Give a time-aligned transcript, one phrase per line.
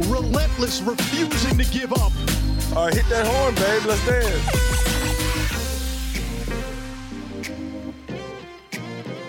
[0.00, 2.12] Relentless, refusing to give up.
[2.76, 3.82] All right, hit that horn, babe.
[3.86, 4.74] Let's dance.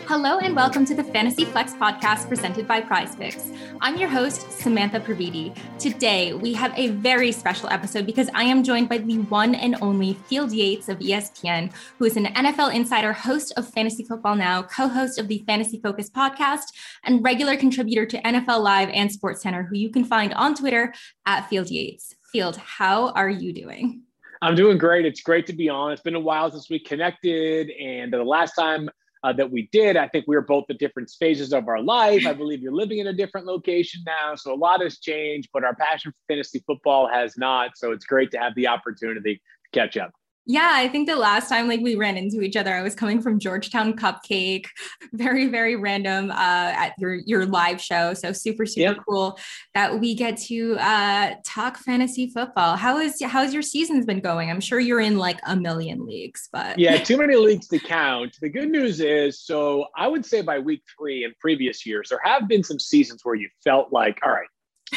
[0.07, 3.51] Hello and welcome to the Fantasy Flex podcast presented by Prize Picks.
[3.81, 5.57] I'm your host, Samantha Previte.
[5.79, 9.75] Today, we have a very special episode because I am joined by the one and
[9.81, 14.63] only Field Yates of ESPN, who is an NFL insider, host of Fantasy Football Now,
[14.63, 16.65] co host of the Fantasy Focus podcast,
[17.03, 20.93] and regular contributor to NFL Live and Sports Center, who you can find on Twitter
[21.25, 22.15] at Field Yates.
[22.31, 24.03] Field, how are you doing?
[24.41, 25.05] I'm doing great.
[25.05, 25.91] It's great to be on.
[25.91, 28.89] It's been a while since we connected, and the last time
[29.25, 29.97] uh, that we did.
[29.97, 32.27] I think we were both at different phases of our life.
[32.27, 34.35] I believe you're living in a different location now.
[34.35, 37.71] So a lot has changed, but our passion for fantasy football has not.
[37.75, 40.11] So it's great to have the opportunity to catch up.
[40.47, 43.21] Yeah, I think the last time like we ran into each other, I was coming
[43.21, 44.67] from Georgetown Cupcake,
[45.13, 46.33] very very random uh,
[46.75, 48.13] at your your live show.
[48.13, 48.97] So super super yep.
[49.07, 49.39] cool
[49.73, 52.75] that we get to uh, talk fantasy football.
[52.75, 54.51] How is how's your season's been going?
[54.51, 58.37] I'm sure you're in like a million leagues, but yeah, too many leagues to count.
[58.39, 62.21] The good news is, so I would say by week three in previous years, there
[62.23, 64.47] have been some seasons where you felt like, all right,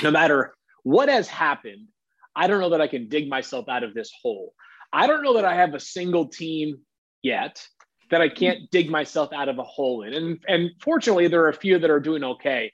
[0.02, 1.88] no matter what has happened,
[2.36, 4.52] I don't know that I can dig myself out of this hole.
[4.92, 6.78] I don't know that I have a single team
[7.22, 7.66] yet
[8.10, 10.14] that I can't dig myself out of a hole in.
[10.14, 12.72] And, and fortunately, there are a few that are doing okay.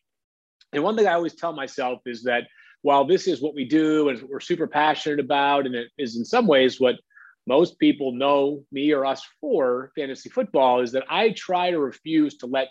[0.72, 2.44] And one thing I always tell myself is that
[2.82, 6.24] while this is what we do and we're super passionate about, and it is in
[6.24, 6.96] some ways what
[7.46, 12.36] most people know me or us for fantasy football, is that I try to refuse
[12.38, 12.68] to let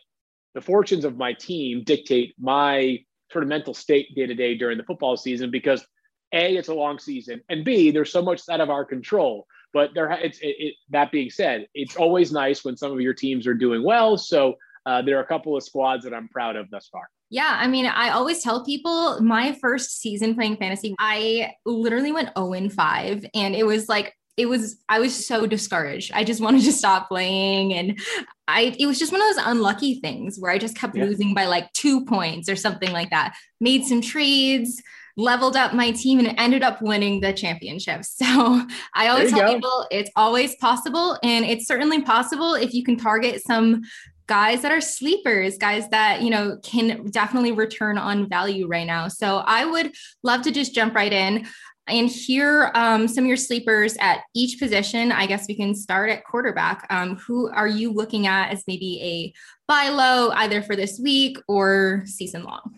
[0.54, 3.00] the fortunes of my team dictate my
[3.32, 5.86] sort of mental state day to day during the football season because
[6.34, 9.48] a, it's a long season, and B, there's so much out of our control.
[9.74, 13.14] But there, it's it, it, that being said, it's always nice when some of your
[13.14, 14.18] teams are doing well.
[14.18, 14.56] So
[14.86, 17.10] uh, there are a couple of squads that I'm proud of thus far.
[17.30, 22.30] Yeah, I mean, I always tell people my first season playing fantasy, I literally went
[22.38, 26.12] 0 and 5, and it was like it was I was so discouraged.
[26.14, 28.00] I just wanted to stop playing and
[28.48, 31.06] I it was just one of those unlucky things where I just kept yeah.
[31.06, 33.36] losing by like 2 points or something like that.
[33.62, 34.82] Made some trades,
[35.16, 38.02] leveled up my team and ended up winning the championship.
[38.24, 38.66] So
[38.96, 39.54] I always tell go.
[39.54, 41.18] people it's always possible.
[41.24, 43.82] And it's certainly possible if you can target some
[44.28, 49.08] guys that are sleepers, guys that, you know, can definitely return on value right now.
[49.10, 51.46] So I would love to just jump right in
[51.88, 55.12] and hear um, some of your sleepers at each position.
[55.12, 56.88] I guess we can start at quarterback.
[56.90, 59.34] Um, who are you looking at as maybe a
[59.68, 62.78] buy low either for this week or season long?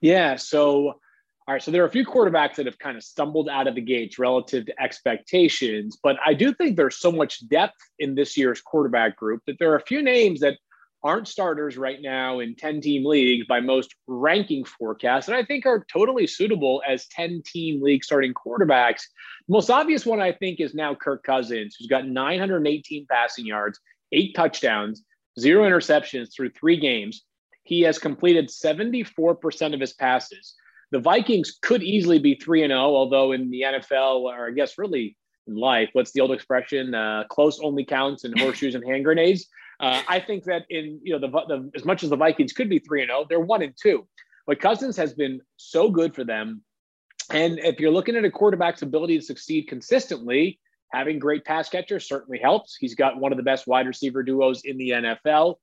[0.00, 0.36] Yeah.
[0.36, 1.00] So
[1.48, 3.76] all right, so there are a few quarterbacks that have kind of stumbled out of
[3.76, 8.36] the gates relative to expectations, but I do think there's so much depth in this
[8.36, 10.58] year's quarterback group that there are a few names that
[11.04, 15.66] aren't starters right now in 10 team leagues by most ranking forecasts and I think
[15.66, 19.02] are totally suitable as 10 team league starting quarterbacks.
[19.46, 23.78] The most obvious one I think is now Kirk Cousins, who's got 918 passing yards,
[24.10, 25.04] eight touchdowns,
[25.38, 27.22] zero interceptions through three games.
[27.62, 30.54] He has completed 74% of his passes.
[30.92, 34.78] The Vikings could easily be 3 and 0, although in the NFL, or I guess
[34.78, 35.16] really
[35.46, 36.94] in life, what's the old expression?
[36.94, 39.46] Uh, close only counts in horseshoes and hand grenades.
[39.80, 42.68] Uh, I think that in, you know, the, the, as much as the Vikings could
[42.68, 44.06] be 3 and 0, they're 1 and 2.
[44.46, 46.62] But Cousins has been so good for them.
[47.30, 50.60] And if you're looking at a quarterback's ability to succeed consistently,
[50.92, 52.76] having great pass catchers certainly helps.
[52.78, 55.56] He's got one of the best wide receiver duos in the NFL.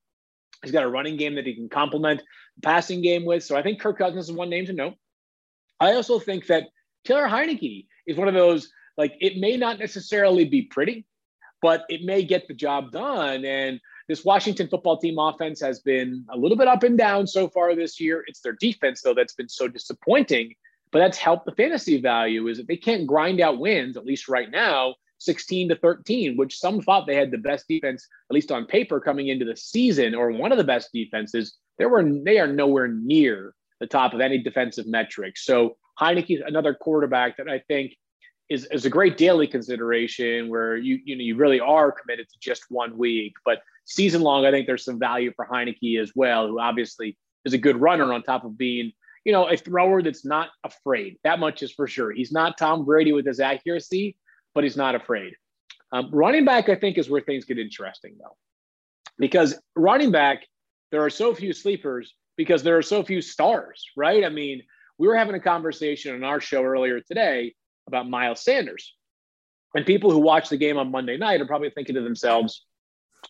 [0.62, 2.22] He's got a running game that he can complement
[2.62, 3.44] passing game with.
[3.44, 4.96] So I think Kirk Cousins is one name to note.
[5.84, 6.70] I also think that
[7.04, 11.06] Taylor Heinicke is one of those, like, it may not necessarily be pretty,
[11.62, 13.44] but it may get the job done.
[13.44, 17.50] And this Washington football team offense has been a little bit up and down so
[17.50, 18.24] far this year.
[18.28, 20.54] It's their defense, though, that's been so disappointing.
[20.92, 24.30] But that's helped the fantasy value is that they can't grind out wins, at least
[24.30, 28.54] right now, 16 to 13, which some thought they had the best defense, at least
[28.54, 31.58] on paper, coming into the season, or one of the best defenses.
[31.78, 33.54] They were they are nowhere near
[33.84, 35.38] the top of any defensive metric.
[35.38, 37.94] So Heinicke, is another quarterback that I think
[38.50, 42.40] is, is a great daily consideration where you you know you really are committed to
[42.40, 43.34] just one week.
[43.44, 47.54] But season long, I think there's some value for Heinicke as well, who obviously is
[47.54, 48.94] a good runner on top of being
[49.26, 51.18] you know, a thrower that's not afraid.
[51.24, 52.12] That much is for sure.
[52.12, 54.18] He's not Tom Brady with his accuracy,
[54.54, 55.34] but he's not afraid.
[55.94, 58.36] Um, running back, I think, is where things get interesting, though,
[59.18, 60.46] because running back,
[60.92, 64.24] there are so few sleepers because there are so few stars, right?
[64.24, 64.64] I mean,
[64.98, 67.56] we were having a conversation on our show earlier today
[67.88, 68.94] about Miles Sanders.
[69.76, 72.66] And people who watch the game on Monday night are probably thinking to themselves,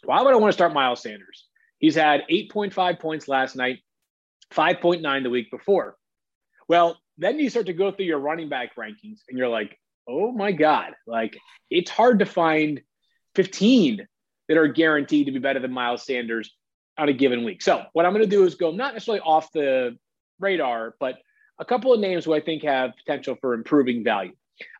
[0.03, 1.45] why would I want to start Miles Sanders?
[1.79, 3.79] He's had 8.5 points last night,
[4.51, 5.95] 5.9 the week before.
[6.67, 9.77] Well, then you start to go through your running back rankings and you're like,
[10.07, 11.37] oh my God, like
[11.69, 12.81] it's hard to find
[13.35, 14.05] 15
[14.49, 16.53] that are guaranteed to be better than Miles Sanders
[16.97, 17.61] on a given week.
[17.61, 19.97] So, what I'm going to do is go not necessarily off the
[20.39, 21.19] radar, but
[21.59, 24.33] a couple of names who I think have potential for improving value.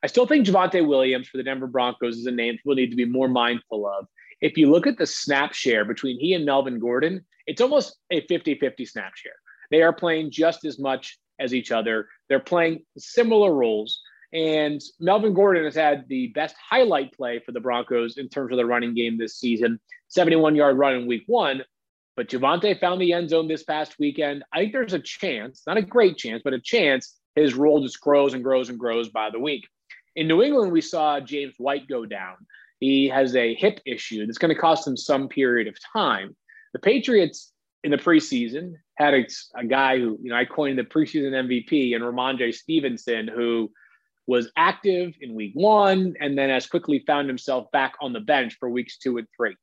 [0.04, 2.96] I still think Javonte Williams for the Denver Broncos is a name we'll need to
[2.96, 4.08] be more mindful of.
[4.42, 8.26] If you look at the snap share between he and Melvin Gordon, it's almost a
[8.28, 9.34] 50 50 snap share.
[9.72, 14.02] They are playing just as much as each other, they're playing similar roles.
[14.34, 18.58] And Melvin Gordon has had the best highlight play for the Broncos in terms of
[18.58, 19.80] the running game this season
[20.10, 21.64] 71 yard run in week one.
[22.16, 24.44] But Javonte found the end zone this past weekend.
[24.54, 28.00] I think there's a chance, not a great chance, but a chance his role just
[28.00, 29.68] grows and grows and grows by the week.
[30.16, 32.36] In New England, we saw James White go down.
[32.80, 36.36] He has a hip issue that's going to cost him some period of time.
[36.74, 37.52] The Patriots
[37.84, 39.26] in the preseason had a,
[39.56, 43.72] a guy who, you know, I coined the preseason MVP and Rhamondre Stevenson, who
[44.28, 48.56] was active in week one and then has quickly found himself back on the bench
[48.60, 49.56] for weeks two and three.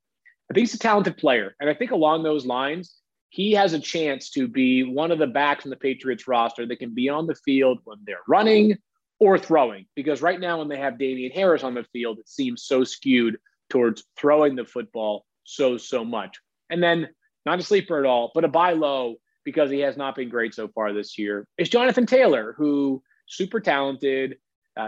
[0.51, 1.55] I think he's a talented player.
[1.61, 2.97] And I think along those lines,
[3.29, 6.81] he has a chance to be one of the backs in the Patriots roster that
[6.81, 8.77] can be on the field when they're running
[9.21, 9.87] or throwing.
[9.95, 13.39] Because right now, when they have Damien Harris on the field, it seems so skewed
[13.69, 16.37] towards throwing the football so, so much.
[16.69, 17.09] And then,
[17.47, 20.55] not a sleeper at all, but a buy low because he has not been great
[20.55, 24.37] so far this year is Jonathan Taylor, who super talented,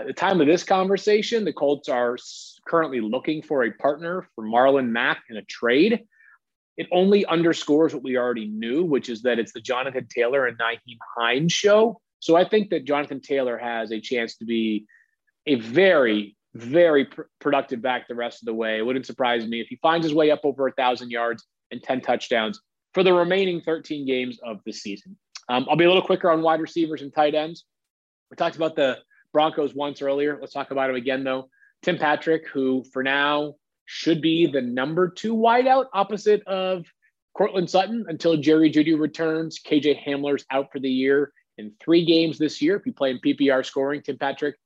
[0.00, 2.16] at the time of this conversation, the Colts are
[2.66, 6.00] currently looking for a partner for Marlon Mack in a trade.
[6.76, 10.58] It only underscores what we already knew, which is that it's the Jonathan Taylor and
[10.58, 12.00] Nyheim Hines show.
[12.20, 14.86] So I think that Jonathan Taylor has a chance to be
[15.46, 18.78] a very, very pr- productive back the rest of the way.
[18.78, 21.82] It wouldn't surprise me if he finds his way up over a thousand yards and
[21.82, 22.60] 10 touchdowns
[22.94, 25.16] for the remaining 13 games of the season.
[25.48, 27.64] Um, I'll be a little quicker on wide receivers and tight ends.
[28.30, 28.98] We talked about the
[29.32, 30.38] Broncos once earlier.
[30.40, 31.48] Let's talk about him again, though.
[31.82, 33.54] Tim Patrick, who for now
[33.86, 36.86] should be the number two wideout opposite of
[37.34, 39.58] Courtland Sutton until Jerry Jeudy returns.
[39.58, 42.76] KJ Hamler's out for the year in three games this year.
[42.76, 44.56] If you play in PPR scoring, Tim Patrick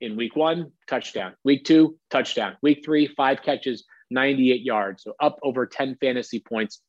[0.00, 1.34] in week one, touchdown.
[1.44, 2.56] Week two, touchdown.
[2.62, 5.02] Week three, five catches, 98 yards.
[5.04, 6.80] So up over 10 fantasy points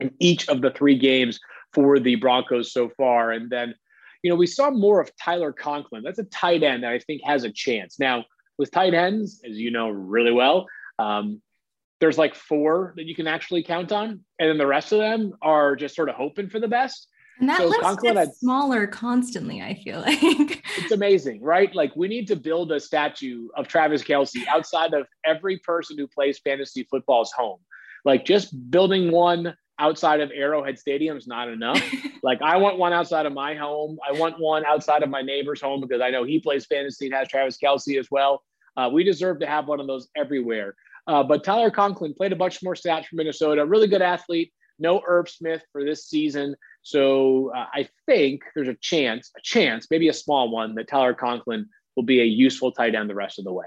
[0.00, 1.38] in each of the three games
[1.72, 3.32] for the Broncos so far.
[3.32, 3.74] And then
[4.22, 6.02] you know, we saw more of Tyler Conklin.
[6.02, 7.98] That's a tight end that I think has a chance.
[7.98, 8.24] Now,
[8.58, 10.66] with tight ends, as you know really well,
[10.98, 11.40] um,
[12.00, 15.34] there's like four that you can actually count on, and then the rest of them
[15.42, 17.08] are just sort of hoping for the best.
[17.40, 19.62] And that so list Conklin gets smaller constantly.
[19.62, 20.18] I feel like
[20.78, 21.72] it's amazing, right?
[21.72, 26.08] Like we need to build a statue of Travis Kelce outside of every person who
[26.08, 27.60] plays fantasy football's home.
[28.04, 31.82] Like just building one outside of Arrowhead Stadium is not enough.
[32.22, 33.98] like I want one outside of my home.
[34.06, 37.14] I want one outside of my neighbor's home because I know he plays fantasy and
[37.14, 38.42] has Travis Kelce as well.
[38.76, 40.74] Uh, we deserve to have one of those everywhere.
[41.06, 43.64] Uh, but Tyler Conklin played a bunch more stats for Minnesota.
[43.64, 44.52] Really good athlete.
[44.78, 46.54] No Irv Smith for this season.
[46.82, 51.14] So uh, I think there's a chance, a chance, maybe a small one, that Tyler
[51.14, 53.66] Conklin will be a useful tight end the rest of the way.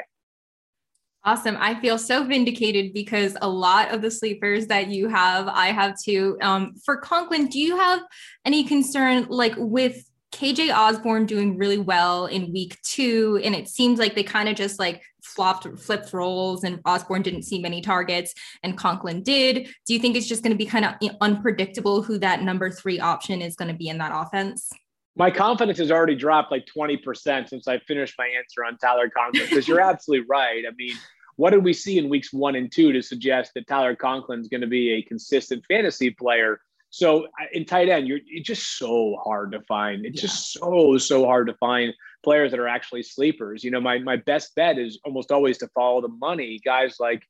[1.23, 1.55] Awesome.
[1.59, 5.95] I feel so vindicated because a lot of the sleepers that you have, I have
[6.01, 6.37] too.
[6.41, 8.01] Um, for Conklin, do you have
[8.43, 13.39] any concern like with KJ Osborn doing really well in week two?
[13.43, 17.43] And it seems like they kind of just like flopped, flipped roles, and Osborn didn't
[17.43, 19.69] see many targets and Conklin did.
[19.85, 22.99] Do you think it's just going to be kind of unpredictable who that number three
[22.99, 24.71] option is going to be in that offense?
[25.15, 29.46] My confidence has already dropped like 20% since I finished my answer on Tyler Conklin
[29.50, 30.63] because you're absolutely right.
[30.68, 30.96] I mean,
[31.36, 34.48] what did we see in weeks one and two to suggest that Tyler Conklin is
[34.48, 36.62] going to be a consistent fantasy player?
[36.91, 40.06] So in tight end, you're it's just so hard to find.
[40.06, 40.27] It's yeah.
[40.27, 43.63] just so so hard to find players that are actually sleepers.
[43.63, 46.60] You know, my my best bet is almost always to follow the money.
[46.65, 47.24] Guys like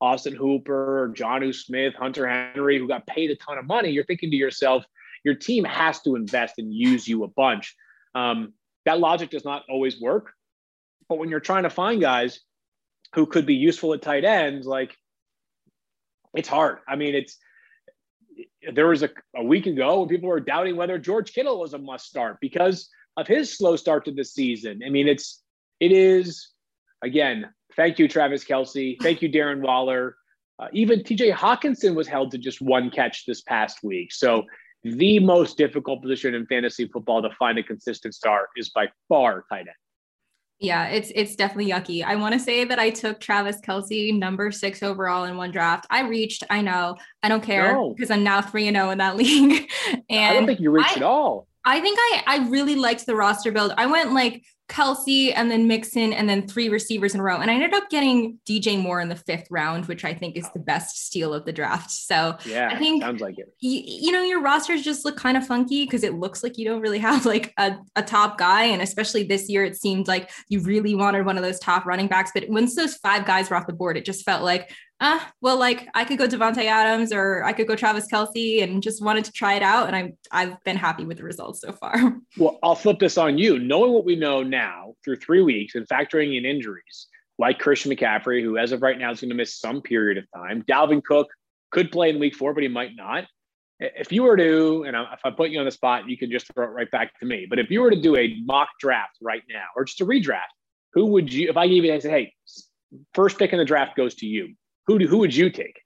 [0.00, 3.90] Austin Hooper, Jonnu Smith, Hunter Henry, who got paid a ton of money.
[3.90, 4.84] You're thinking to yourself,
[5.24, 7.74] your team has to invest and use you a bunch.
[8.14, 10.32] Um, that logic does not always work.
[11.08, 12.40] But when you're trying to find guys
[13.14, 14.96] who could be useful at tight ends, like
[16.34, 16.78] it's hard.
[16.86, 17.38] I mean, it's
[18.72, 21.78] there was a, a week ago when people were doubting whether George Kittle was a
[21.78, 24.80] must start because of his slow start to the season.
[24.84, 25.42] I mean, it's
[25.80, 26.50] it is
[27.02, 27.48] again.
[27.76, 28.96] Thank you, Travis Kelce.
[29.00, 30.16] Thank you, Darren Waller.
[30.58, 34.12] Uh, even TJ Hockenson was held to just one catch this past week.
[34.12, 34.44] So
[34.84, 39.44] the most difficult position in fantasy football to find a consistent star is by far
[39.50, 39.68] tight end.
[40.60, 42.02] Yeah, it's it's definitely yucky.
[42.04, 45.86] I want to say that I took Travis Kelce number six overall in one draft.
[45.88, 47.94] I reached, I know, I don't care No.
[47.94, 49.70] because I'm now three and zero in that league.
[50.10, 51.46] And I don't think you reached I- at all.
[51.64, 53.72] I think I I really liked the roster build.
[53.76, 57.36] I went like Kelce and then Mixon and then three receivers in a row.
[57.38, 60.48] And I ended up getting DJ Moore in the fifth round, which I think is
[60.52, 61.90] the best steal of the draft.
[61.90, 63.52] So Yeah, I think- sounds like it.
[63.60, 66.66] you, you know your rosters just look kind of funky because it looks like you
[66.66, 70.30] don't really have like a, a top guy and especially this year it seemed like
[70.48, 73.56] you really wanted one of those top running backs but once those five guys were
[73.56, 77.12] off the board it just felt like ah well like I could go Davante Adams
[77.12, 80.16] or I could go Travis Kelce and just wanted to try it out and I'm
[80.30, 81.94] I've been happy with the results so far
[82.38, 83.58] Well, I'll flip this on you.
[83.58, 88.42] Knowing what we know now through three weeks and factoring in injuries like Christian McCaffrey,
[88.42, 91.28] who as of right now is going to miss some period of time, Dalvin Cook
[91.70, 93.24] could play in week four, but he might not.
[93.80, 96.52] If you were to, and if I put you on the spot, you can just
[96.52, 97.46] throw it right back to me.
[97.48, 100.50] But if you were to do a mock draft right now or just a redraft,
[100.94, 102.32] who would you, if I gave you, I say, hey,
[103.14, 104.54] first pick in the draft goes to you,
[104.88, 105.80] who, do, who would you take?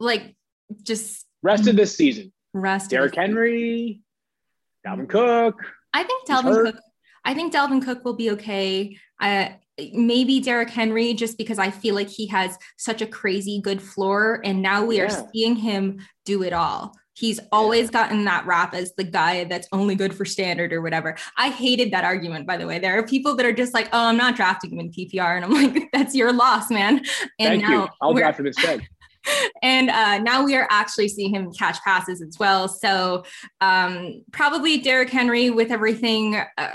[0.00, 0.34] like
[0.82, 4.00] just Rest of this season, rest of Derrick Henry,
[4.84, 5.60] Dalvin Cook.
[5.92, 6.64] I think Dalvin.
[6.64, 6.80] Cook.
[7.24, 8.98] I think Dalvin Cook will be okay.
[9.20, 9.50] Uh,
[9.92, 14.40] maybe Derrick Henry, just because I feel like he has such a crazy good floor,
[14.44, 16.96] and now we are seeing him do it all.
[17.16, 21.16] He's always gotten that rap as the guy that's only good for standard or whatever.
[21.36, 22.78] I hated that argument, by the way.
[22.78, 25.44] There are people that are just like, "Oh, I'm not drafting him in PPR," and
[25.44, 27.04] I'm like, "That's your loss, man." And
[27.38, 27.88] Thank now you.
[28.02, 28.86] I'll draft him instead.
[29.62, 32.68] and uh, now we are actually seeing him catch passes as well.
[32.68, 33.24] So
[33.60, 36.72] um, probably Derrick Henry with everything uh,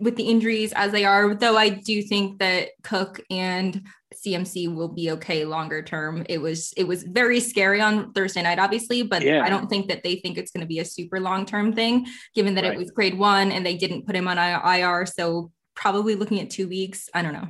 [0.00, 1.34] with the injuries as they are.
[1.34, 3.82] Though I do think that Cook and
[4.24, 6.24] CMC will be okay longer term.
[6.28, 9.42] It was it was very scary on Thursday night, obviously, but Yeah.
[9.42, 12.06] I don't think that they think it's going to be a super long term thing,
[12.34, 12.74] given that Right.
[12.74, 15.06] it was grade one and they didn't put him on IR.
[15.06, 17.08] So probably looking at two weeks.
[17.14, 17.48] I don't know.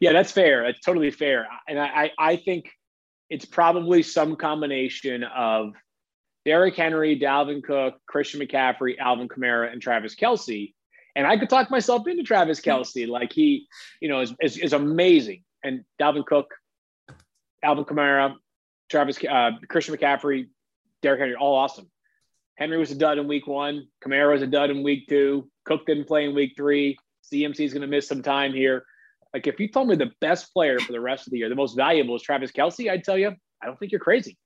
[0.00, 0.64] Yeah, that's fair.
[0.64, 1.46] That's totally fair.
[1.68, 2.70] And I, I, I think
[3.28, 5.74] it's probably some combination of
[6.44, 10.72] Derrick Henry, Dalvin Cook, Christian McCaffrey, Alvin Kamara, and Travis Kelce.
[11.14, 13.06] And I could talk myself into Travis Kelce.
[13.06, 13.66] Like he,
[14.00, 15.44] you know, is, is, is amazing.
[15.62, 16.54] And Dalvin Cook,
[17.62, 18.34] Alvin Kamara,
[18.90, 20.48] Travis, uh, Christian McCaffrey,
[21.02, 21.90] Derrick Henry, all awesome.
[22.56, 23.86] Henry was a dud in week one.
[24.04, 25.50] Kamara was a dud in week two.
[25.64, 26.98] Cook didn't play in week three.
[27.32, 28.84] CMC is going to miss some time here.
[29.32, 31.54] Like if you told me the best player for the rest of the year, the
[31.54, 34.36] most valuable is Travis Kelce, I'd tell you, I don't think you're crazy.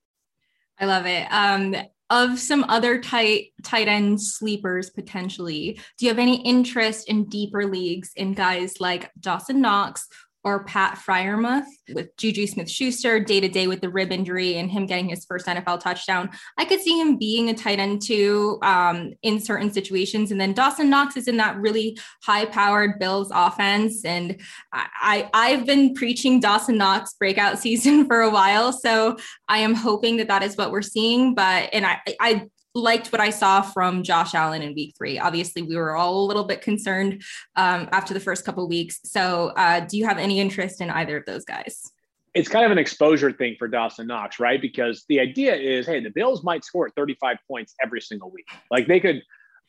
[0.79, 1.27] I love it.
[1.31, 1.75] Um,
[2.11, 7.67] of some other tight tight end sleepers potentially, do you have any interest in deeper
[7.67, 10.07] leagues in guys like Dawson Knox
[10.45, 14.71] or Pat Freiermuth with Juju Smith Schuster day to day with the rib injury and
[14.71, 16.31] him getting his first NFL touchdown?
[16.59, 20.31] I could see him being a tight end too um, in certain situations.
[20.31, 24.05] And then Dawson Knox is in that really high powered Bills offense.
[24.05, 24.41] And
[24.73, 28.73] I, I, I've been preaching Dawson Knox breakout season for a while.
[28.73, 29.17] So
[29.49, 31.35] I am hoping that that is what we're seeing.
[31.35, 35.19] But, and I, I liked what I saw from Josh Allen in week three.
[35.19, 37.23] Obviously, we were all a little bit concerned
[37.57, 39.01] um, after the first couple weeks.
[39.05, 41.91] So, uh, do you have any interest in either of those guys?
[42.35, 44.61] It's kind of an exposure thing for Dawson Knox, right?
[44.61, 48.49] Because the idea is, hey, the Bills might score 35 points every single week.
[48.73, 49.23] Like they could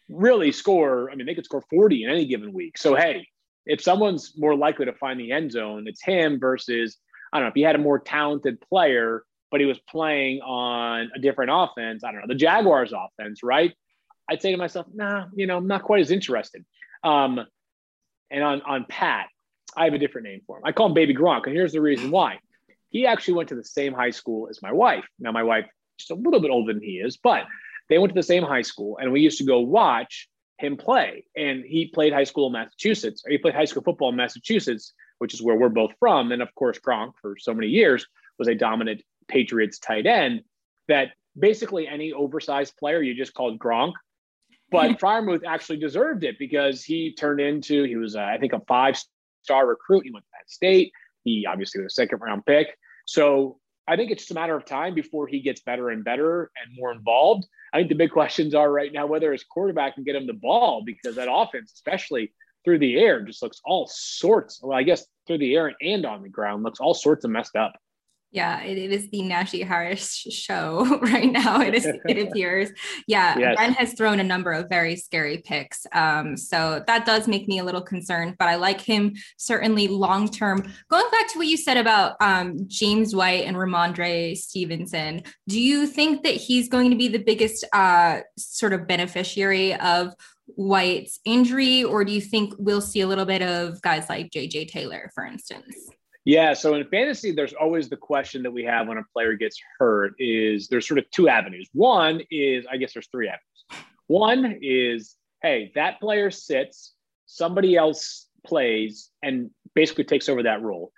[0.10, 2.80] really score, I mean, they could score 40 in any given week.
[2.80, 3.28] So, hey,
[3.68, 6.98] if someone's more likely to find the end zone, it's him versus,
[7.32, 9.24] I don't know, if he had a more talented player,
[9.56, 13.72] but he was playing on a different offense, I don't know, the Jaguars offense, right?
[14.30, 16.66] I'd say to myself, nah, you know, I'm not quite as interested.
[17.06, 17.40] Um,
[18.30, 19.28] and on, on Pat,
[19.78, 20.64] I have a different name for him.
[20.66, 21.46] I call him Baby Gronk.
[21.46, 22.40] And here's the reason why.
[22.90, 25.06] He actually went to the same high school as my wife.
[25.20, 27.46] Now, my wife just a little bit older than he is, but
[27.88, 31.24] they went to the same high school and we used to go watch him play.
[31.38, 34.92] And he played high school in Massachusetts, or he played high school football in Massachusetts,
[35.20, 36.34] which is where we're both from.
[36.34, 38.06] And of course, Gronk for so many years
[38.38, 40.41] was a dominant Patriots tight end
[40.88, 43.94] that basically any oversized player you just called Gronk.
[44.72, 48.62] But Freiermuth actually deserved it because he turned into, he was, uh, I think, a
[48.67, 48.98] five
[49.44, 50.05] star recruit.
[50.05, 50.91] He went to that state.
[51.24, 52.77] He obviously was a second round pick.
[53.05, 56.51] So I think it's just a matter of time before he gets better and better
[56.62, 57.46] and more involved.
[57.74, 60.34] I think the big questions are right now whether his quarterback can get him the
[60.34, 64.60] ball because that offense, especially through the air, just looks all sorts.
[64.62, 67.55] Well, I guess through the air and on the ground, looks all sorts of messed
[67.55, 67.74] up.
[68.32, 71.62] Yeah, it, it is the Najee Harris show right now.
[71.62, 71.86] It is.
[71.86, 72.70] it appears.
[73.08, 73.55] Yeah, yes.
[73.55, 75.86] Brent has thrown a number of very scary picks.
[75.94, 78.36] Um, so that does make me a little concerned.
[78.39, 80.63] But I like him certainly long term.
[80.89, 85.86] Going back to what you said about um, James White and Rhamondre Stevenson, do you
[85.86, 90.13] think that he's going to be the biggest uh, sort of beneficiary of
[90.48, 94.70] White's injury, or do you think we'll see a little bit of guys like JJ
[94.70, 95.75] Taylor, for instance?
[96.25, 96.53] Yeah.
[96.53, 100.15] So in fantasy, there's always the question that we have when a player gets hurt
[100.17, 101.70] is there's sort of two avenues.
[101.74, 103.86] One is, I guess there's three avenues.
[104.08, 106.94] One is, hey, that player sits,
[107.27, 110.91] somebody else plays and basically takes over that role.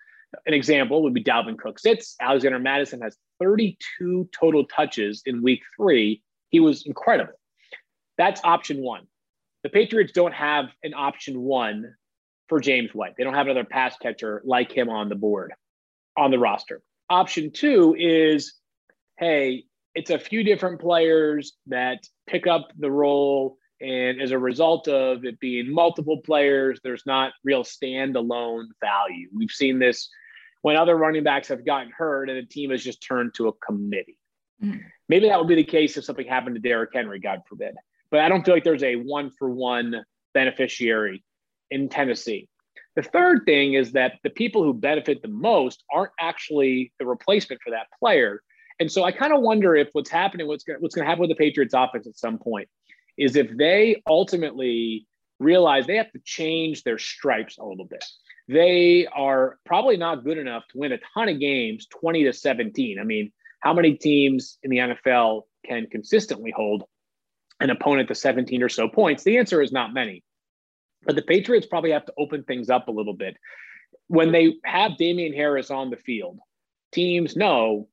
[0.45, 2.15] An example would be Dalvin Cook sits.
[2.21, 6.21] Alexander Mattison has 32 total touches in week three.
[6.49, 7.33] He was incredible.
[8.17, 9.07] That's option one.
[9.63, 11.93] The Patriots don't have an option one
[12.47, 13.13] for James White.
[13.17, 15.53] They don't have another pass catcher like him on the board,
[16.15, 16.81] on the roster.
[17.09, 18.53] Option two is
[19.17, 19.63] hey,
[19.95, 23.57] it's a few different players that pick up the role.
[23.81, 29.27] And as a result of it being multiple players, there's not real standalone value.
[29.35, 30.09] We've seen this
[30.61, 33.53] when other running backs have gotten hurt and the team has just turned to a
[33.53, 34.19] committee.
[34.63, 34.79] Mm-hmm.
[35.09, 37.75] Maybe that would be the case if something happened to Derrick Henry, God forbid.
[38.09, 41.23] But I don't feel like there's a one for one beneficiary
[41.71, 42.47] in Tennessee.
[42.95, 47.61] The third thing is that the people who benefit the most aren't actually the replacement
[47.61, 48.41] for that player.
[48.79, 51.29] And so I kind of wonder if what's happening, what's going what's to happen with
[51.29, 52.67] the Patriots offense at some point
[53.17, 55.07] is if they ultimately
[55.39, 58.03] realize they have to change their stripes a little bit.
[58.47, 62.99] They are probably not good enough to win a ton of games 20 to 17.
[62.99, 66.83] I mean, how many teams in the NFL can consistently hold
[67.59, 69.23] an opponent to 17 or so points?
[69.23, 70.23] The answer is not many.
[71.03, 73.37] But the Patriots probably have to open things up a little bit.
[74.07, 76.39] When they have Damien Harris on the field,
[76.91, 77.87] teams know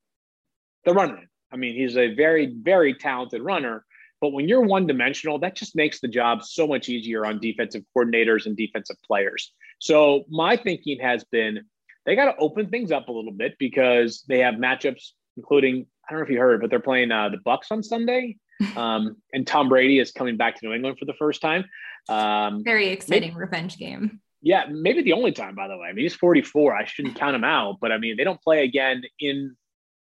[0.84, 3.86] they're running I mean, he's a very, very talented runner.
[4.20, 7.84] But when you're one dimensional, that just makes the job so much easier on defensive
[7.96, 9.52] coordinators and defensive players.
[9.78, 11.60] So my thinking has been
[12.06, 16.12] they got to open things up a little bit because they have matchups, including I
[16.12, 18.36] don't know if you heard, but they're playing uh, the Bucs on Sunday,
[18.76, 21.64] um, and Tom Brady is coming back to New England for the first time.
[22.08, 24.20] Um, Very exciting maybe, revenge game.
[24.42, 25.88] Yeah, maybe the only time, by the way.
[25.88, 26.76] I mean, he's 44.
[26.76, 29.56] I shouldn't count him out, but I mean, they don't play again in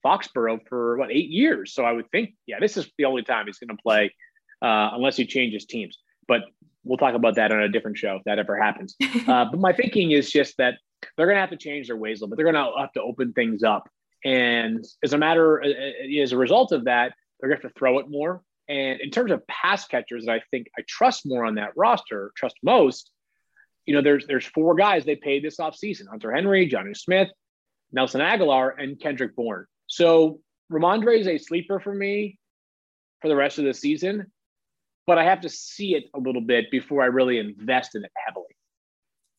[0.04, 1.74] Foxborough for what eight years.
[1.74, 4.12] So I would think, yeah, this is the only time he's going to play,
[4.60, 5.98] uh, unless he changes teams.
[6.26, 6.42] But
[6.84, 8.96] we'll talk about that on a different show if that ever happens.
[9.28, 10.74] Uh, but my thinking is just that
[11.16, 12.36] they're going to have to change their ways a little bit.
[12.42, 13.88] They're going to have to open things up,
[14.24, 17.12] and as a matter, as a result of that,
[17.42, 18.40] they're going to have to throw it more.
[18.68, 22.32] And in terms of pass catchers that I think I trust more on that roster,
[22.36, 23.10] trust most,
[23.84, 27.28] you know, there's there's four guys they paid this offseason Hunter Henry, Jonnu Smith,
[27.90, 29.66] Nelson Agholor, and Kendrick Bourne.
[29.88, 30.40] So
[30.72, 32.38] Rhamondre is a sleeper for me
[33.20, 34.30] for the rest of the season,
[35.06, 38.12] but I have to see it a little bit before I really invest in it
[38.24, 38.56] heavily.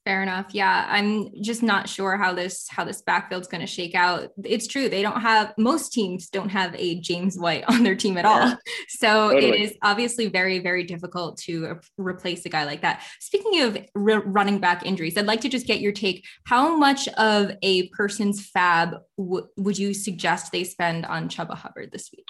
[0.06, 0.48] Fair enough.
[0.52, 4.32] Yeah, I'm just not sure how this how this backfield's going to shake out.
[4.44, 8.18] It's true they don't have most teams don't have a James White on their team
[8.18, 8.58] at yeah, all.
[8.90, 9.48] So totally.
[9.48, 13.02] it is obviously very very difficult to replace a guy like that.
[13.22, 16.26] Speaking of re- running back injuries, I'd like to just get your take.
[16.46, 21.94] How much of a person's FAAB w- would you suggest they spend on Chuba Hubbard
[21.94, 22.28] this week?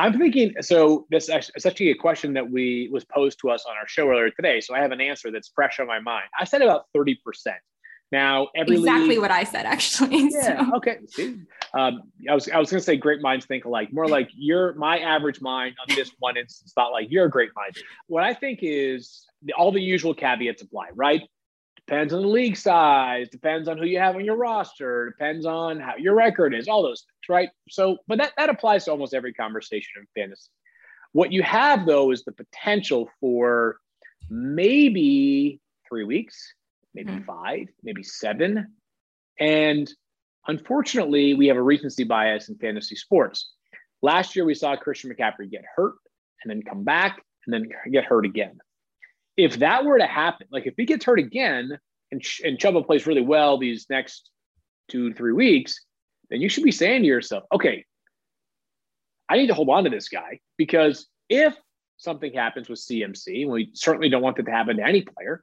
[0.00, 1.06] I'm thinking so.
[1.10, 4.30] This is actually a question that we was posed to us on our show earlier
[4.30, 4.60] today.
[4.62, 6.24] So I have an answer that's fresh on my mind.
[6.38, 7.58] I said about thirty percent.
[8.10, 10.30] Now, every exactly league, what I said actually.
[10.30, 10.64] Yeah.
[10.64, 10.76] So.
[10.76, 10.98] Okay.
[11.74, 13.92] Um, I was I was going to say great minds think alike.
[13.92, 16.72] More like you're my average mind on this one instance.
[16.78, 17.76] Not like you're a great mind.
[18.06, 20.88] What I think is the, all the usual caveats apply.
[20.94, 21.22] Right.
[21.90, 25.80] Depends on the league size, depends on who you have on your roster, depends on
[25.80, 27.48] how your record is, all those things, right?
[27.68, 30.50] So, but that, that applies to almost every conversation in fantasy.
[31.10, 33.78] What you have though is the potential for
[34.28, 36.54] maybe three weeks,
[36.94, 37.24] maybe mm-hmm.
[37.24, 38.68] five, maybe seven.
[39.40, 39.92] And
[40.46, 43.50] unfortunately, we have a recency bias in fantasy sports.
[44.00, 45.96] Last year, we saw Christian McCaffrey get hurt
[46.44, 48.60] and then come back and then get hurt again
[49.40, 51.78] if that were to happen, like if he gets hurt again
[52.12, 54.30] and, and Chuba plays really well these next
[54.88, 55.84] two, three weeks,
[56.28, 57.84] then you should be saying to yourself, okay,
[59.28, 61.54] I need to hold on to this guy because if
[61.96, 65.40] something happens with CMC, and we certainly don't want that to happen to any player,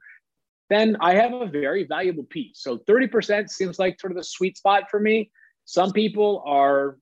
[0.70, 2.60] then I have a very valuable piece.
[2.60, 5.30] So 30% seems like sort of the sweet spot for me.
[5.64, 6.98] Some people are,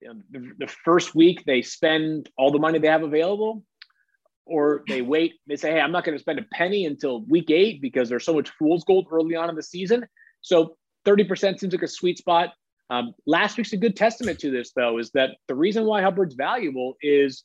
[0.00, 3.64] you know, the, the first week they spend all the money they have available
[4.44, 7.50] or they wait, they say, hey, I'm not going to spend a penny until week
[7.50, 10.06] eight because there's so much fool's gold early on in the season.
[10.40, 10.76] So
[11.06, 12.52] 30% seems like a sweet spot.
[12.90, 16.34] Um, last week's a good testament to this, though, is that the reason why Hubbard's
[16.34, 17.44] valuable is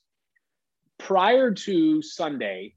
[0.98, 2.74] prior to Sunday,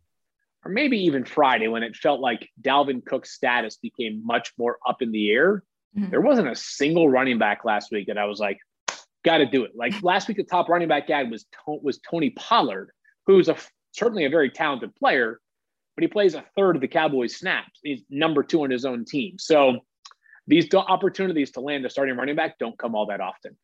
[0.65, 5.03] or maybe even Friday, when it felt like Dalvin Cook's status became much more up
[5.03, 5.65] in the air,
[5.99, 6.11] mm-hmm.
[6.11, 8.59] there wasn't a single running back last week that I was like,
[9.25, 9.73] got to do it.
[9.75, 12.91] Like last week, the top running back guy was was Tony Pollard,
[13.27, 13.57] who's a
[13.93, 15.41] certainly a very talented player,
[15.97, 17.81] but he plays a third of the Cowboys snaps.
[17.83, 19.39] He's number two on his own team.
[19.39, 19.81] So
[20.47, 23.57] these opportunities to land a starting running back don't come all that often.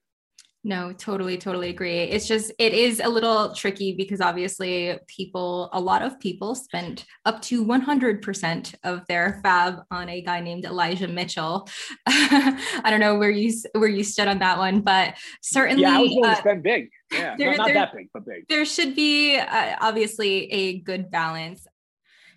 [0.67, 2.01] No, totally, totally agree.
[2.01, 7.05] It's just, it is a little tricky because obviously people, a lot of people spent
[7.25, 11.69] up to 100% of their FAAB on a guy named Elijah Mitchell.
[12.09, 15.83] I don't know where you, where you stood on that one, but certainly.
[15.83, 16.91] Yeah, I was uh, to spend big.
[17.13, 18.49] Yeah, there, not, not there, that big, but big.
[18.49, 21.65] There should be uh, obviously a good balance.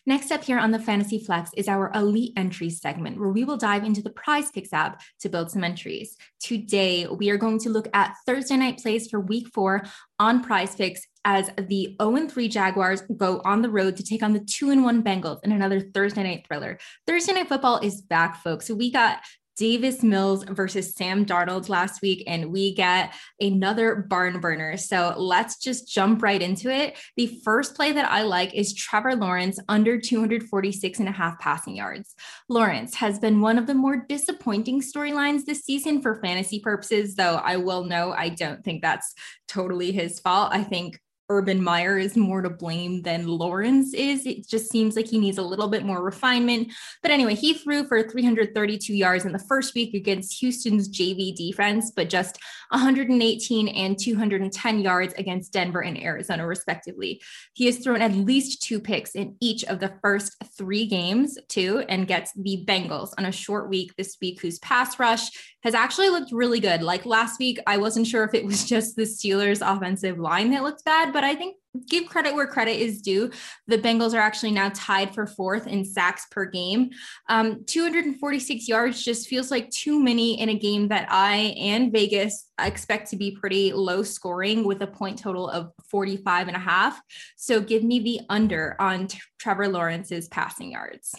[0.10, 3.58] Next up here on the Fantasy Flex is our Elite Entries segment, where we will
[3.58, 6.18] dive into the Prize Picks app to build some entries.
[6.40, 9.84] Today, we are going to look at Thursday night plays for week four
[10.18, 14.34] on Prize Picks as the 0 3 Jaguars go on the road to take on
[14.34, 16.80] the 2 1 Bengals in another Thursday night thriller.
[17.06, 18.68] Thursday night football is back, folks.
[18.68, 19.20] We got
[19.60, 24.78] Davis Mills versus Sam Darnold last week, and we get another barn burner.
[24.78, 26.98] So let's just jump right into it.
[27.18, 31.76] The first play that I like is Trevor Lawrence under 246 and a half passing
[31.76, 32.16] yards.
[32.48, 37.36] Lawrence has been one of the more disappointing storylines this season for fantasy purposes, though
[37.36, 39.14] I will know I don't think that's
[39.50, 40.54] totally his fault.
[40.54, 44.26] I think Urban Meyer is more to blame than Lawrence is.
[44.26, 46.72] It just seems like he needs a little bit more refinement.
[47.04, 51.92] But anyway, he threw for 332 yards in the first week against Houston's JV defense,
[51.96, 52.40] but just
[52.72, 57.22] 118 and 210 yards against Denver and Arizona, respectively.
[57.54, 61.84] He has thrown at least two picks in each of the first three games, too,
[61.90, 65.30] and gets the Bengals on a short week this week, whose pass rush
[65.64, 66.82] has actually looked really good.
[66.82, 70.64] Like last week, I wasn't sure if it was just the Steelers' offensive line that
[70.64, 73.30] looked bad, but I think give credit where credit is due.
[73.68, 76.90] The Bengals are actually now tied for fourth in sacks per game.
[77.28, 82.48] Um, 246 yards just feels like too many in a game that I and Vegas
[82.60, 87.00] expect to be pretty low scoring with a point total of 45 and a half.
[87.36, 91.16] So give me the under on Trevor Lawrence's passing yards.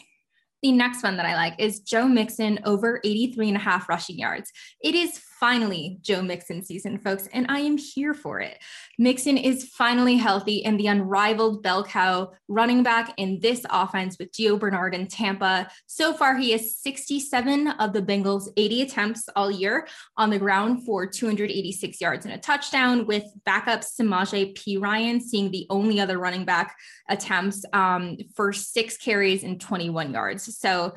[0.63, 4.19] The next one that I like is Joe Mixon over 83 and a half rushing
[4.19, 4.53] yards.
[4.83, 8.59] It is finally Joe Mixon season, folks, and I am here for it.
[8.99, 14.31] Mixon is finally healthy and the unrivaled bell cow running back in this offense with
[14.33, 15.69] Gio Bernard in Tampa.
[15.87, 20.85] So far, he has 67 of the Bengals' 80 attempts all year on the ground
[20.85, 26.45] for 286 yards and a touchdown, with backup Samaje Perine seeing the only other running
[26.45, 26.77] back
[27.09, 30.59] attempts um, for six carries and 21 yards.
[30.59, 30.95] So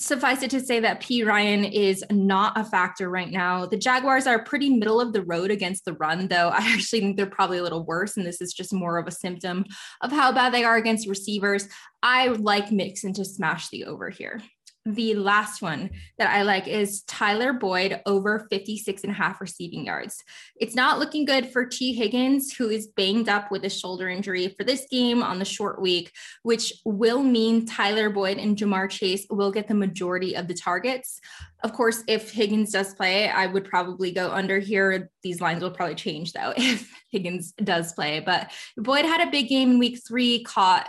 [0.00, 3.66] suffice it to say that Perine is not a factor right now.
[3.66, 7.16] The Jaguars are pretty middle of the road against the run, though I actually think
[7.16, 8.16] they're probably a little worse.
[8.16, 9.64] And this is just more of a symptom
[10.00, 11.68] of how bad they are against receivers.
[12.02, 14.42] I like Mixon to smash the over here
[14.86, 19.84] the last one that I like is Tyler Boyd over 56 and a half receiving
[19.84, 20.24] yards.
[20.56, 24.48] It's not looking good for Tee Higgins, who is banged up with a shoulder injury
[24.56, 26.12] for this game on the short week,
[26.42, 31.20] which will mean Tyler Boyd and Ja'Marr Chase will get the majority of the targets.
[31.62, 35.10] Of course, if Higgins does play, I would probably go under here.
[35.22, 38.20] These lines will probably change though if Higgins does play.
[38.20, 40.88] But Boyd had a big game in week three, caught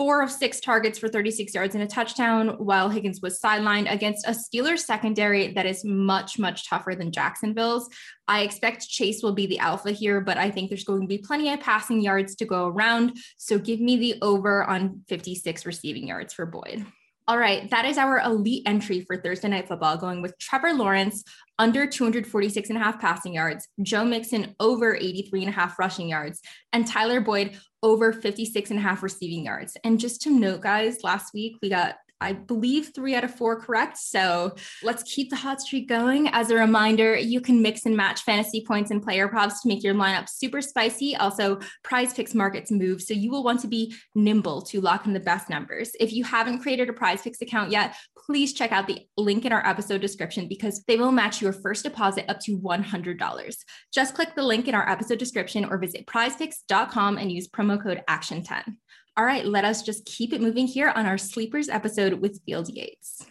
[0.00, 4.26] four of six targets for 36 yards and a touchdown, while Higgins was sidelined against
[4.26, 7.86] a Steelers secondary that is much, much tougher than Jacksonville's.
[8.26, 11.18] I expect Chase will be the alpha here, but I think there's going to be
[11.18, 13.18] plenty of passing yards to go around.
[13.36, 16.86] So give me the over on 56 receiving yards for Boyd.
[17.28, 21.22] All right, that is our elite entry for Thursday Night Football, going with Trevor Lawrence
[21.58, 26.08] under 246 and a half passing yards, Joe Mixon over 83 and a half rushing
[26.08, 26.40] yards,
[26.72, 29.76] and Tyler Boyd over 56 and a half receiving yards.
[29.84, 33.60] And just to note, guys, last week we got I believe three out of four
[33.60, 33.96] correct.
[33.96, 36.28] So let's keep the hot streak going.
[36.28, 39.82] As a reminder, you can mix and match fantasy points and player props to make
[39.82, 41.16] your lineup super spicy.
[41.16, 43.02] Also, prize picks markets move.
[43.02, 45.92] So you will want to be nimble to lock in the best numbers.
[45.98, 49.52] If you haven't created a prize picks account yet, please check out the link in
[49.52, 53.54] our episode description because they will match your first deposit up to $100.
[53.92, 58.02] Just click the link in our episode description or visit prizepicks.com and use promo code
[58.08, 58.76] ACTION10.
[59.16, 62.68] All right, let us just keep it moving here on our sleepers episode with Field
[62.68, 63.24] Yates.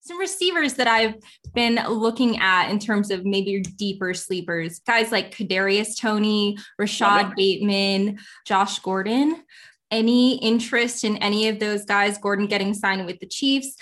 [0.00, 1.14] Some receivers that I've
[1.54, 8.18] been looking at in terms of maybe deeper sleepers, guys like Kadarius Toney, Rashod Bateman,
[8.44, 9.44] Josh Gordon.
[9.92, 12.18] Any interest in any of those guys?
[12.18, 13.76] Gordon getting signed with the Chiefs,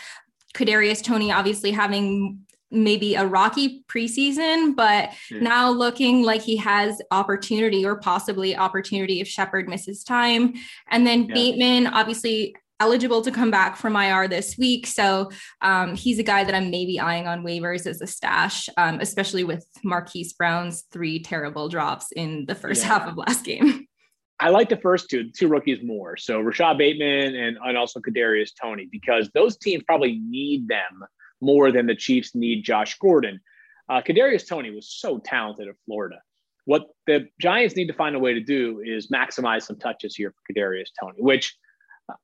[0.54, 5.40] Kadarius Toney obviously having maybe a rocky preseason, but yeah.
[5.40, 10.54] now looking like he has opportunity or possibly opportunity if Shepard misses time.
[10.88, 11.34] And then yeah.
[11.34, 14.86] Bateman, obviously eligible to come back from IR this week.
[14.86, 15.30] So
[15.60, 19.44] um, he's a guy that I'm maybe eyeing on waivers as a stash, um, especially
[19.44, 22.88] with Marquise Brown's three terrible drops in the first yeah.
[22.88, 23.86] half of last game.
[24.42, 26.16] I like the first two, two rookies more.
[26.16, 31.04] So Rashod Bateman and, and also Kadarius Toney, because those teams probably need them
[31.40, 33.40] more than the Chiefs need Josh Gordon.
[33.88, 36.22] Uh, Kadarius Toney was so talented at Florida.
[36.64, 40.32] What the Giants need to find a way to do is maximize some touches here
[40.32, 41.56] for Kadarius Toney, which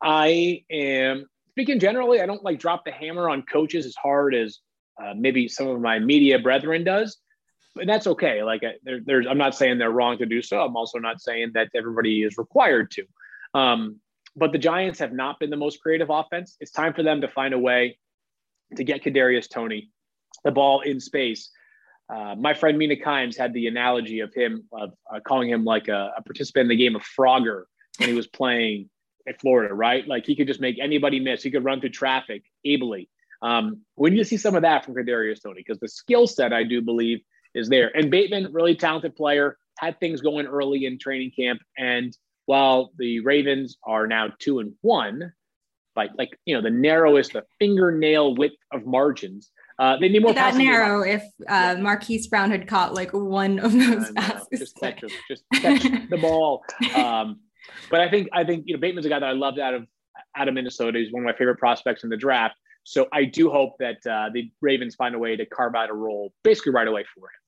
[0.03, 2.21] I am speaking generally.
[2.21, 4.59] I don't like drop the hammer on coaches as hard as
[5.03, 7.19] uh, maybe some of my media brethren does,
[7.75, 8.43] but that's okay.
[8.43, 10.61] Like there, there's, I'm not saying they're wrong to do so.
[10.61, 13.05] I'm also not saying that everybody is required to.
[13.55, 14.01] Um,
[14.37, 16.57] but the Giants have not been the most creative offense.
[16.61, 17.99] It's time for them to find a way
[18.75, 19.91] to get Kadarius Toney
[20.45, 21.51] the ball in space.
[22.09, 25.89] Uh, my friend Mina Kimes had the analogy of him of uh, calling him like
[25.89, 27.65] a, a, participant in the game of Frogger
[27.99, 28.89] when he was playing
[29.27, 30.07] at Florida, right?
[30.07, 31.43] Like he could just make anybody miss.
[31.43, 33.09] He could run through traffic ably.
[33.43, 36.63] Um, we to see some of that from Kadarius Toney because the skill set I
[36.63, 37.21] do believe
[37.55, 37.91] is there.
[37.97, 41.61] And Bateman, really talented player, had things going early in training camp.
[41.77, 45.33] And while the Ravens are now two and one,
[45.97, 49.51] like like you know the narrowest, the fingernail width of margins.
[49.79, 50.33] Uh, they need more.
[50.33, 51.03] That narrow.
[51.03, 51.75] If uh, yeah.
[51.75, 56.65] Marquise Brown had caught like one of those passes, just catch, just catch the ball.
[56.95, 57.41] Um,
[57.91, 59.87] but I think I think you know Bateman's a guy that I loved out of
[60.37, 60.99] out of Minnesota.
[60.99, 62.55] He's one of my favorite prospects in the draft.
[62.85, 65.95] So I do hope that uh, the Ravens find a way to carve out a
[65.95, 67.46] role basically right away for him.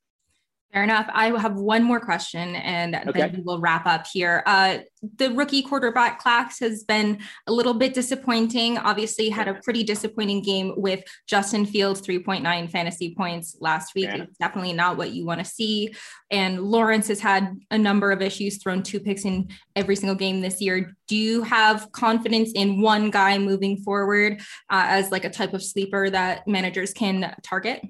[0.73, 1.09] Fair enough.
[1.15, 3.21] I have one more question and okay.
[3.21, 4.43] then we will wrap up here.
[4.45, 4.79] Uh,
[5.17, 8.77] the rookie quarterback class has been a little bit disappointing.
[8.77, 14.07] Obviously, had a pretty disappointing game with Justin Fields, 3.9 fantasy points last week.
[14.07, 14.25] Yeah.
[14.25, 15.95] It's definitely not what you want to see.
[16.31, 20.43] And Lawrence has had a number of issues, thrown two picks in every single game
[20.43, 20.95] this year.
[21.07, 25.63] Do you have confidence in one guy moving forward uh, as like a type of
[25.63, 27.83] sleeper that managers can target?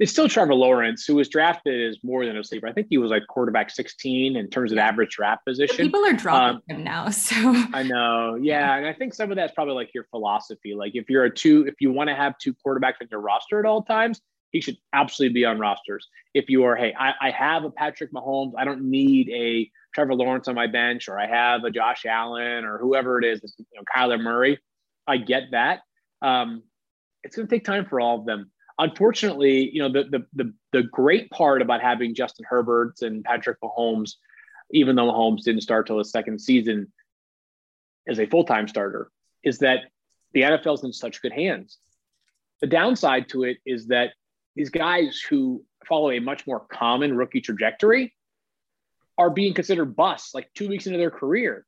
[0.00, 2.66] It's still Trevor Lawrence, who was drafted as more than a sleeper.
[2.66, 5.76] I think he was like quarterback 16 in terms of average draft position.
[5.76, 7.08] People are dropping um, him now.
[7.14, 7.36] So
[7.72, 8.36] I know.
[8.40, 8.76] Yeah.
[8.76, 10.74] And I think some of that's probably like your philosophy.
[10.74, 13.60] Like if you're a two, if you want to have two quarterbacks on your roster
[13.60, 16.08] at all times, he should absolutely be on rosters.
[16.34, 20.14] If you are, hey, I, I have a Patrick Mahomes, I don't need a Trevor
[20.14, 23.64] Lawrence on my bench, or I have a Josh Allen or whoever it is, you
[23.74, 24.58] know, Kyler Murray.
[25.06, 25.80] I get that.
[26.20, 26.62] Um,
[27.22, 30.54] it's going to take time for all of them unfortunately, you know, the, the, the,
[30.72, 34.14] the great part about having Justin Herberts and Patrick Mahomes,
[34.70, 36.92] even though Mahomes didn't start till his second season
[38.08, 39.10] as a full time starter,
[39.42, 39.84] is that
[40.32, 41.78] the NFL's in such good hands.
[42.60, 44.12] The downside to it is that
[44.56, 48.14] these guys who follow a much more common rookie trajectory
[49.18, 51.66] are being considered busts like two weeks into their career.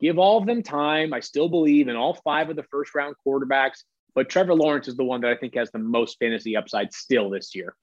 [0.00, 1.12] Give all of them time.
[1.12, 3.82] I still believe in all five of the first round quarterbacks.
[4.14, 7.30] But Trevor Lawrence is the one that I think has the most fantasy upside still
[7.30, 7.74] this year.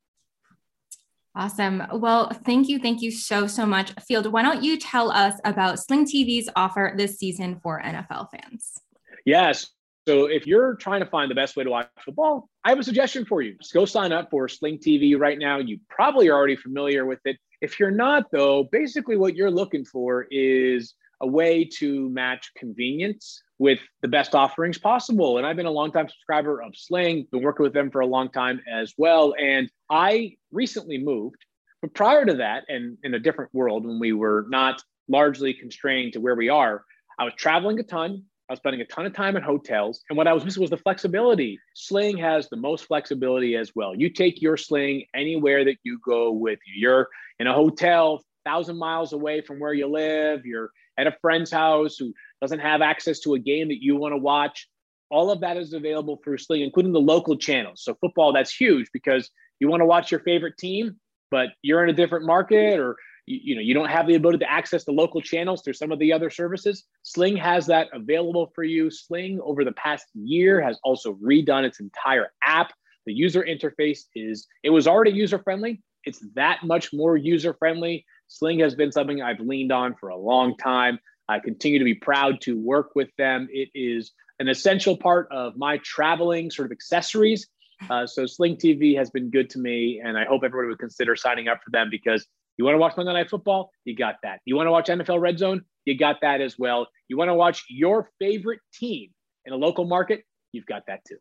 [1.38, 1.84] Awesome.
[1.92, 2.80] Well, thank you.
[2.80, 3.92] Thank you so, so much.
[4.08, 8.80] Field, why don't you tell us about Sling TV's offer this season for NFL fans?
[9.26, 9.68] Yes.
[10.08, 12.84] So if you're trying to find the best way to watch football, I have a
[12.84, 13.58] suggestion for you.
[13.60, 15.58] Just go sign up for Sling TV right now.
[15.58, 17.38] You probably are already familiar with it.
[17.60, 23.42] If you're not, though, basically what you're looking for is a way to match convenience
[23.58, 25.38] with the best offerings possible.
[25.38, 28.30] And I've been a longtime subscriber of Sling, been working with them for a long
[28.30, 29.34] time as well.
[29.40, 31.38] And I recently moved,
[31.82, 36.14] but prior to that, and in a different world when we were not largely constrained
[36.14, 36.84] to where we are,
[37.18, 38.24] I was traveling a ton.
[38.50, 40.04] I was spending a ton of time in hotels.
[40.10, 41.60] And what I was missing was the flexibility.
[41.74, 43.96] Sling has the most flexibility as well.
[43.96, 46.74] You take your sling anywhere that you go with you.
[46.80, 47.08] You're
[47.40, 50.46] in a hotel, thousand miles away from where you live.
[50.46, 54.14] You're at a friend's house who doesn't have access to a game that you want
[54.14, 54.68] to watch.
[55.10, 57.84] All of that is available through Sling, including the local channels.
[57.84, 59.30] So football, that's huge because
[59.60, 60.96] you want to watch your favorite team,
[61.32, 64.40] but you're in a different market or you, you know you don't have the ability
[64.40, 66.86] to access the local channels through some of the other services.
[67.04, 68.90] Sling has that available for you.
[68.90, 72.72] Sling over the past year has also redone its entire app.
[73.06, 75.82] The user interface is it was already user friendly.
[76.06, 78.06] It's that much more user friendly.
[78.28, 81.00] Sling has been something I've leaned on for a long time.
[81.28, 83.48] I continue to be proud to work with them.
[83.52, 87.48] It is an essential part of my traveling sort of accessories.
[87.90, 91.14] Uh, so Sling TV has been good to me, and I hope everybody would consider
[91.18, 92.26] signing up for them because
[92.58, 94.40] you want to watch Monday Night Football, you got that.
[94.46, 96.88] You want to watch NFL Red Zone, you got that as well.
[97.10, 99.10] You want to watch your favorite team
[99.44, 101.18] in a local market, you've got that too.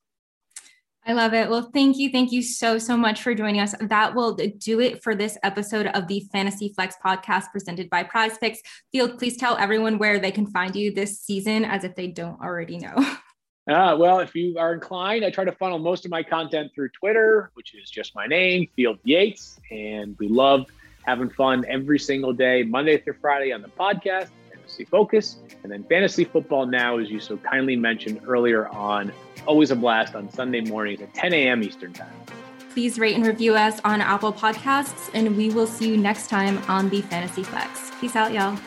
[1.06, 1.50] I love it.
[1.50, 2.08] Well, thank you.
[2.10, 3.74] Thank you so, so much for joining us.
[3.78, 8.38] That will do it for this episode of the Fantasy Flex podcast presented by Prize
[8.38, 8.60] Picks.
[8.90, 12.40] Field, please tell everyone where they can find you this season as if they don't
[12.40, 12.94] already know.
[13.68, 16.88] Uh, well, if you are inclined, I try to funnel most of my content through
[16.98, 19.60] Twitter, which is just my name, Field Yates.
[19.70, 20.64] And we love
[21.02, 24.28] having fun every single day, Monday through Friday on the podcast,
[24.64, 29.12] Fantasy Focus, and then Fantasy Football Now, as you so kindly mentioned earlier on.
[29.46, 31.62] Always a blast on Sunday mornings at 10 a.m.
[31.62, 32.14] Eastern Time.
[32.72, 36.58] Please rate and review us on Apple Podcasts, and we will see you next time
[36.66, 37.90] on the Fantasy Flex.
[38.00, 38.58] Peace out, y'all.